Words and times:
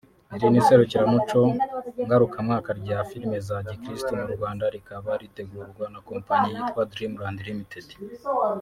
Iri 0.35 0.47
ni 0.51 0.57
iserukiramuco 0.61 1.41
ngarukamwaka 2.05 2.69
rya 2.79 2.97
filime 3.09 3.37
za 3.47 3.57
gikristu 3.67 4.11
mu 4.19 4.27
Rwanda 4.35 4.63
rikaba 4.75 5.11
ritegurwa 5.21 5.83
na 5.93 5.99
company 6.07 6.45
yitwa 6.53 6.81
Dreamland 6.91 7.39
Ltd 7.59 7.89